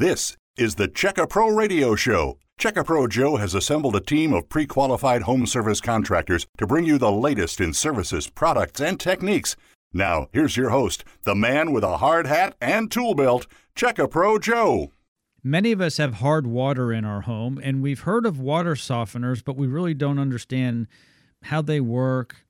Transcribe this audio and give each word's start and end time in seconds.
This 0.00 0.34
is 0.56 0.76
the 0.76 0.88
Checka 0.88 1.28
Pro 1.28 1.48
Radio 1.50 1.94
Show. 1.94 2.38
Checka 2.58 2.86
Pro 2.86 3.06
Joe 3.06 3.36
has 3.36 3.54
assembled 3.54 3.94
a 3.94 4.00
team 4.00 4.32
of 4.32 4.48
pre 4.48 4.64
qualified 4.64 5.24
home 5.24 5.44
service 5.44 5.78
contractors 5.78 6.46
to 6.56 6.66
bring 6.66 6.86
you 6.86 6.96
the 6.96 7.12
latest 7.12 7.60
in 7.60 7.74
services, 7.74 8.26
products, 8.26 8.80
and 8.80 8.98
techniques. 8.98 9.56
Now, 9.92 10.28
here's 10.32 10.56
your 10.56 10.70
host, 10.70 11.04
the 11.24 11.34
man 11.34 11.70
with 11.70 11.84
a 11.84 11.98
hard 11.98 12.26
hat 12.26 12.54
and 12.62 12.90
tool 12.90 13.14
belt, 13.14 13.46
Checka 13.76 14.10
Pro 14.10 14.38
Joe. 14.38 14.90
Many 15.44 15.70
of 15.70 15.82
us 15.82 15.98
have 15.98 16.14
hard 16.14 16.46
water 16.46 16.94
in 16.94 17.04
our 17.04 17.20
home, 17.20 17.60
and 17.62 17.82
we've 17.82 18.00
heard 18.00 18.24
of 18.24 18.40
water 18.40 18.76
softeners, 18.76 19.44
but 19.44 19.58
we 19.58 19.66
really 19.66 19.92
don't 19.92 20.18
understand 20.18 20.86
how 21.42 21.60
they 21.60 21.78
work, 21.78 22.46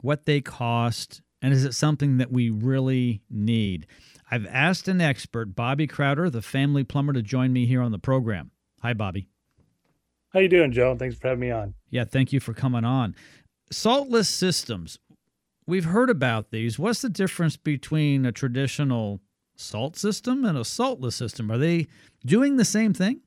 what 0.00 0.26
they 0.26 0.40
cost, 0.40 1.22
and 1.44 1.52
is 1.52 1.66
it 1.66 1.74
something 1.74 2.16
that 2.16 2.32
we 2.32 2.48
really 2.48 3.20
need? 3.28 3.86
I've 4.30 4.46
asked 4.46 4.88
an 4.88 5.02
expert, 5.02 5.54
Bobby 5.54 5.86
Crowder, 5.86 6.30
the 6.30 6.40
family 6.40 6.84
plumber, 6.84 7.12
to 7.12 7.20
join 7.20 7.52
me 7.52 7.66
here 7.66 7.82
on 7.82 7.92
the 7.92 7.98
program. 7.98 8.50
Hi, 8.80 8.94
Bobby. 8.94 9.28
How 10.32 10.40
you 10.40 10.48
doing, 10.48 10.72
Joe? 10.72 10.96
Thanks 10.96 11.18
for 11.18 11.28
having 11.28 11.40
me 11.40 11.50
on. 11.50 11.74
Yeah, 11.90 12.04
thank 12.04 12.32
you 12.32 12.40
for 12.40 12.54
coming 12.54 12.86
on. 12.86 13.14
Saltless 13.70 14.30
systems. 14.30 14.98
We've 15.66 15.84
heard 15.84 16.08
about 16.08 16.50
these. 16.50 16.78
What's 16.78 17.02
the 17.02 17.10
difference 17.10 17.58
between 17.58 18.24
a 18.24 18.32
traditional 18.32 19.20
salt 19.54 19.98
system 19.98 20.46
and 20.46 20.56
a 20.56 20.64
saltless 20.64 21.14
system? 21.14 21.52
Are 21.52 21.58
they 21.58 21.88
doing 22.24 22.56
the 22.56 22.64
same 22.64 22.94
thing? 22.94 23.20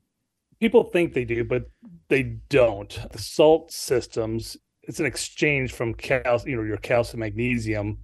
People 0.58 0.82
think 0.82 1.14
they 1.14 1.24
do, 1.24 1.44
but 1.44 1.70
they 2.08 2.24
don't. 2.48 2.98
The 3.12 3.20
salt 3.20 3.70
systems, 3.70 4.56
it's 4.82 4.98
an 4.98 5.06
exchange 5.06 5.72
from 5.72 5.94
calcium, 5.94 6.50
you 6.50 6.56
know, 6.56 6.64
your 6.64 6.78
calcium 6.78 7.20
magnesium 7.20 7.98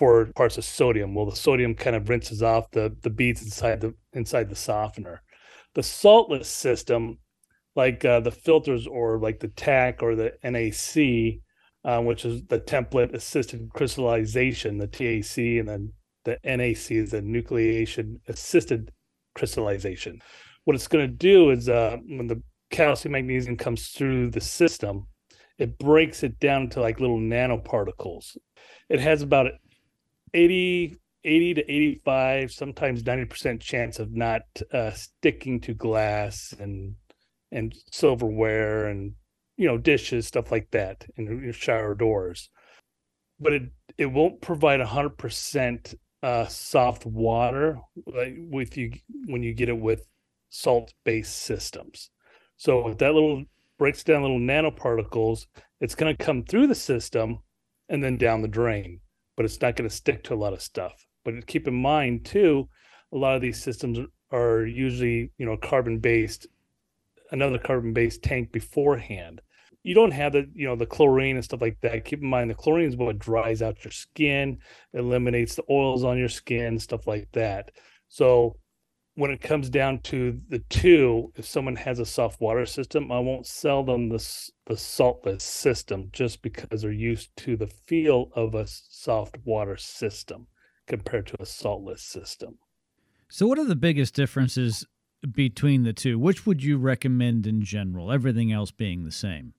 for 0.00 0.32
parts 0.34 0.56
of 0.56 0.64
sodium. 0.64 1.14
Well, 1.14 1.26
the 1.26 1.36
sodium 1.36 1.74
kind 1.74 1.94
of 1.94 2.08
rinses 2.08 2.42
off 2.42 2.70
the 2.70 2.96
the 3.02 3.10
beads 3.10 3.42
inside 3.42 3.82
the 3.82 3.94
inside 4.14 4.48
the 4.48 4.56
softener. 4.56 5.22
The 5.74 5.82
saltless 5.82 6.48
system, 6.48 7.18
like 7.76 8.02
uh, 8.02 8.20
the 8.20 8.30
filters 8.30 8.86
or 8.86 9.18
like 9.18 9.40
the 9.40 9.48
TAC 9.48 10.02
or 10.02 10.16
the 10.16 10.32
NAC, 10.42 11.42
uh, 11.84 12.02
which 12.02 12.24
is 12.24 12.42
the 12.46 12.60
template 12.60 13.12
assisted 13.12 13.68
crystallization, 13.74 14.78
the 14.78 14.86
TAC, 14.86 15.36
and 15.60 15.68
then 15.68 15.92
the 16.24 16.38
NAC 16.44 16.90
is 16.92 17.10
the 17.10 17.20
nucleation 17.20 18.20
assisted 18.26 18.90
crystallization. 19.34 20.22
What 20.64 20.76
it's 20.76 20.88
going 20.88 21.06
to 21.06 21.14
do 21.14 21.50
is 21.50 21.68
uh, 21.68 21.98
when 22.08 22.26
the 22.26 22.42
calcium 22.70 23.12
magnesium 23.12 23.58
comes 23.58 23.88
through 23.88 24.30
the 24.30 24.40
system, 24.40 25.08
it 25.58 25.78
breaks 25.78 26.22
it 26.22 26.40
down 26.40 26.70
to 26.70 26.80
like 26.80 27.00
little 27.00 27.18
nanoparticles. 27.18 28.38
It 28.88 29.00
has 29.00 29.20
about 29.20 29.48
80, 30.34 30.96
80 31.24 31.54
to 31.54 31.72
85, 31.72 32.52
sometimes 32.52 33.02
90% 33.02 33.60
chance 33.60 33.98
of 33.98 34.12
not 34.12 34.42
uh, 34.72 34.92
sticking 34.92 35.60
to 35.62 35.74
glass 35.74 36.54
and 36.58 36.94
and 37.52 37.74
silverware 37.90 38.86
and 38.86 39.12
you 39.56 39.66
know 39.66 39.76
dishes 39.76 40.24
stuff 40.24 40.52
like 40.52 40.70
that 40.70 41.04
and 41.16 41.42
your 41.42 41.52
shower 41.52 41.96
doors 41.96 42.48
but 43.40 43.54
it 43.54 43.62
it 43.98 44.06
won't 44.06 44.40
provide 44.40 44.80
100% 44.80 45.94
uh, 46.22 46.46
soft 46.46 47.06
water 47.06 47.80
like 48.06 48.34
with 48.38 48.76
you 48.76 48.92
when 49.26 49.42
you 49.42 49.54
get 49.54 49.68
it 49.68 49.78
with 49.78 50.06
salt 50.50 50.92
based 51.04 51.36
systems. 51.38 52.10
So 52.56 52.94
that 52.98 53.14
little 53.14 53.44
breaks 53.78 54.04
down 54.04 54.22
little 54.22 54.38
nanoparticles, 54.38 55.46
it's 55.80 55.94
going 55.94 56.14
to 56.14 56.24
come 56.24 56.44
through 56.44 56.66
the 56.66 56.74
system 56.74 57.38
and 57.88 58.04
then 58.04 58.18
down 58.18 58.42
the 58.42 58.48
drain, 58.48 59.00
but 59.40 59.46
it's 59.46 59.62
not 59.62 59.74
going 59.74 59.88
to 59.88 59.96
stick 59.96 60.22
to 60.22 60.34
a 60.34 60.36
lot 60.36 60.52
of 60.52 60.60
stuff. 60.60 61.06
But 61.24 61.46
keep 61.46 61.66
in 61.66 61.72
mind 61.72 62.26
too, 62.26 62.68
a 63.10 63.16
lot 63.16 63.36
of 63.36 63.40
these 63.40 63.58
systems 63.58 63.98
are 64.30 64.66
usually 64.66 65.32
you 65.38 65.46
know 65.46 65.56
carbon 65.56 65.98
based, 65.98 66.46
another 67.30 67.56
carbon 67.56 67.94
based 67.94 68.22
tank 68.22 68.52
beforehand. 68.52 69.40
You 69.82 69.94
don't 69.94 70.10
have 70.10 70.34
the 70.34 70.46
you 70.52 70.66
know 70.66 70.76
the 70.76 70.84
chlorine 70.84 71.36
and 71.36 71.44
stuff 71.46 71.62
like 71.62 71.80
that. 71.80 72.04
Keep 72.04 72.20
in 72.20 72.28
mind 72.28 72.50
the 72.50 72.54
chlorine 72.54 72.90
is 72.90 72.96
what 72.96 73.18
dries 73.18 73.62
out 73.62 73.82
your 73.82 73.92
skin 73.92 74.58
eliminates 74.92 75.54
the 75.54 75.64
oils 75.70 76.04
on 76.04 76.18
your 76.18 76.28
skin 76.28 76.78
stuff 76.78 77.06
like 77.06 77.32
that. 77.32 77.70
So 78.08 78.56
when 79.20 79.30
it 79.30 79.40
comes 79.40 79.68
down 79.68 79.98
to 79.98 80.40
the 80.48 80.58
two 80.70 81.32
if 81.36 81.46
someone 81.46 81.76
has 81.76 81.98
a 81.98 82.06
soft 82.06 82.40
water 82.40 82.66
system 82.66 83.12
i 83.12 83.18
won't 83.18 83.46
sell 83.46 83.82
them 83.82 84.08
the, 84.08 84.50
the 84.66 84.76
saltless 84.76 85.44
system 85.44 86.08
just 86.12 86.42
because 86.42 86.82
they're 86.82 86.92
used 86.92 87.34
to 87.36 87.56
the 87.56 87.66
feel 87.66 88.30
of 88.34 88.54
a 88.54 88.66
soft 88.66 89.36
water 89.44 89.76
system 89.76 90.46
compared 90.90 91.24
to 91.28 91.40
a 91.40 91.46
saltless 91.46 92.02
system. 92.02 92.58
So 93.28 93.46
what 93.46 93.60
are 93.60 93.64
the 93.64 93.76
biggest 93.76 94.12
differences 94.14 94.84
between 95.30 95.84
the 95.84 95.92
two? 95.92 96.18
Which 96.18 96.44
would 96.44 96.64
you 96.64 96.78
recommend 96.78 97.46
in 97.46 97.62
general 97.62 98.10
everything 98.10 98.52
else 98.52 98.72
being 98.72 99.04
the 99.04 99.12
same? 99.12 99.54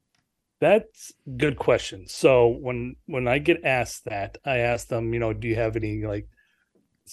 That's 0.59 1.13
good 1.37 1.57
question. 1.57 2.05
So 2.07 2.47
when 2.47 2.97
when 3.05 3.27
I 3.27 3.39
get 3.39 3.63
asked 3.63 4.05
that, 4.05 4.37
I 4.45 4.57
ask 4.57 4.89
them, 4.89 5.13
you 5.13 5.19
know, 5.19 5.33
do 5.33 5.47
you 5.47 5.55
have 5.55 5.75
any 5.75 6.03
like 6.03 6.27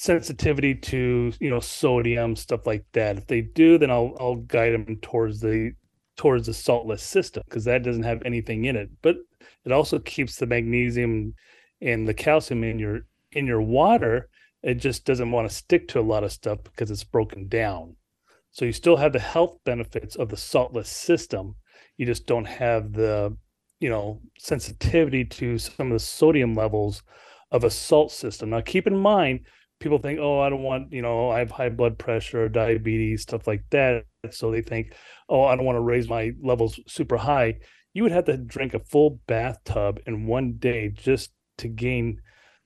sensitivity 0.01 0.75
to 0.75 1.33
you 1.41 1.51
know 1.51 1.61
sodium 1.61 2.37
stuff 2.37 2.67
like 2.67 2.85
that? 2.93 3.19
If 3.19 3.27
they 3.27 3.43
do, 3.43 3.79
then 3.79 3.91
I'll 3.91 4.15
I'll 4.21 4.37
guide 4.37 4.75
them 4.75 4.97
towards 5.03 5.41
the 5.41 5.73
towards 6.17 6.47
the 6.47 6.55
saltless 6.55 7.03
system 7.03 7.43
because 7.47 7.65
that 7.65 7.83
doesn't 7.83 8.03
have 8.03 8.23
anything 8.25 8.65
in 8.65 8.77
it, 8.77 8.91
but 9.03 9.17
it 9.65 9.73
also 9.73 9.99
keeps 10.01 10.37
the 10.37 10.47
magnesium 10.47 11.35
and 11.81 12.09
the 12.09 12.15
calcium 12.15 12.65
in 12.65 12.79
your 12.79 13.01
in 13.33 13.47
your 13.47 13.63
water. 13.63 14.29
It 14.63 14.75
just 14.75 15.05
doesn't 15.05 15.31
want 15.31 15.49
to 15.49 15.55
stick 15.55 15.87
to 15.89 16.01
a 16.01 16.03
lot 16.03 16.25
of 16.25 16.33
stuff 16.33 16.59
because 16.65 16.91
it's 16.91 17.05
broken 17.05 17.47
down. 17.47 17.95
So 18.51 18.65
you 18.65 18.73
still 18.73 18.97
have 18.97 19.13
the 19.13 19.21
health 19.21 19.59
benefits 19.65 20.17
of 20.17 20.31
the 20.31 20.37
saltless 20.37 20.89
system 20.89 21.55
you 21.99 22.07
just 22.07 22.27
don't 22.27 22.47
have 22.47 22.93
the 22.93 23.37
you 23.81 23.91
know 23.91 24.21
sensitivity 24.39 25.25
to 25.25 25.59
some 25.59 25.89
of 25.89 25.93
the 25.93 25.99
sodium 25.99 26.55
levels 26.55 27.03
of 27.51 27.65
a 27.65 27.71
salt 27.71 28.11
system 28.11 28.51
now 28.51 28.61
keep 28.61 28.87
in 28.87 28.97
mind 28.97 29.41
people 29.81 29.99
think 29.99 30.19
oh 30.19 30.41
i 30.41 30.49
don't 30.49 30.63
want 30.63 30.93
you 30.93 31.03
know 31.03 31.31
i 31.31 31.39
have 31.39 31.51
high 31.51 31.69
blood 31.69 31.99
pressure 31.99 32.49
diabetes 32.49 33.23
stuff 33.23 33.47
like 33.47 33.63
that 33.71 34.05
so 34.31 34.51
they 34.51 34.63
think 34.63 34.95
oh 35.29 35.45
i 35.45 35.57
don't 35.57 35.65
want 35.65 35.77
to 35.77 35.81
raise 35.81 36.09
my 36.09 36.33
levels 36.43 36.79
super 36.87 37.17
high 37.17 37.55
you 37.95 38.03
would 38.03 38.13
have 38.13 38.25
to 38.25 38.37
drink 38.37 38.75
a 38.75 38.81
full 38.81 39.21
bathtub 39.27 39.99
in 40.07 40.27
one 40.27 40.55
day 40.59 40.89
just 40.89 41.33
to 41.57 41.69
gain 41.69 42.21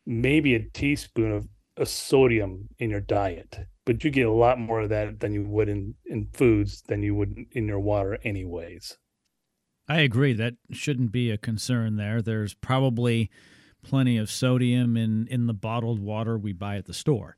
maybe 0.04 0.54
a 0.54 0.68
teaspoon 0.70 1.32
of, 1.32 1.48
of 1.76 1.88
sodium 1.88 2.68
in 2.78 2.90
your 2.90 3.00
diet 3.00 3.58
but 3.84 4.02
you 4.04 4.10
get 4.10 4.26
a 4.26 4.32
lot 4.32 4.58
more 4.58 4.82
of 4.82 4.88
that 4.88 5.20
than 5.20 5.32
you 5.32 5.44
would 5.44 5.68
in 5.68 5.94
in 6.06 6.26
foods 6.32 6.82
than 6.88 7.02
you 7.02 7.14
would 7.14 7.36
in 7.52 7.66
your 7.66 7.80
water 7.80 8.18
anyways 8.24 8.96
I 9.88 10.00
agree. 10.00 10.32
That 10.32 10.54
shouldn't 10.70 11.12
be 11.12 11.30
a 11.30 11.36
concern 11.36 11.96
there. 11.96 12.22
There's 12.22 12.54
probably 12.54 13.30
plenty 13.82 14.16
of 14.16 14.30
sodium 14.30 14.96
in, 14.96 15.26
in 15.28 15.46
the 15.46 15.54
bottled 15.54 16.00
water 16.00 16.38
we 16.38 16.52
buy 16.52 16.76
at 16.76 16.86
the 16.86 16.94
store. 16.94 17.36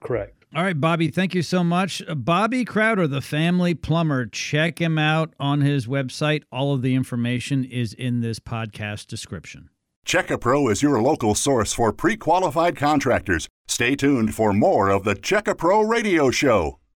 Correct. 0.00 0.44
All 0.54 0.62
right, 0.62 0.80
Bobby, 0.80 1.08
thank 1.08 1.34
you 1.34 1.42
so 1.42 1.64
much. 1.64 2.02
Uh, 2.06 2.14
Bobby 2.14 2.64
Crowder, 2.64 3.06
the 3.08 3.20
family 3.20 3.74
plumber. 3.74 4.26
Check 4.26 4.80
him 4.80 4.98
out 4.98 5.34
on 5.40 5.60
his 5.60 5.86
website. 5.86 6.44
All 6.52 6.72
of 6.72 6.82
the 6.82 6.94
information 6.94 7.64
is 7.64 7.92
in 7.92 8.20
this 8.20 8.38
podcast 8.38 9.06
description. 9.06 9.70
Checka 10.06 10.40
Pro 10.40 10.68
is 10.68 10.82
your 10.82 11.02
local 11.02 11.34
source 11.34 11.72
for 11.72 11.92
pre 11.92 12.16
qualified 12.16 12.76
contractors. 12.76 13.48
Stay 13.66 13.96
tuned 13.96 14.34
for 14.34 14.52
more 14.52 14.88
of 14.88 15.02
the 15.02 15.14
Checka 15.14 15.58
Pro 15.58 15.82
Radio 15.82 16.30
Show. 16.30 16.78